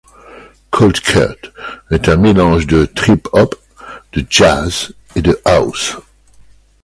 Coldcut 0.71 1.35
est 1.91 2.09
un 2.09 2.15
mélange 2.17 2.65
de 2.65 2.85
trip 2.85 3.27
hop, 3.33 3.53
de 4.13 4.25
jazz 4.27 4.95
et 5.15 5.21
de 5.21 5.39
house. 5.45 5.95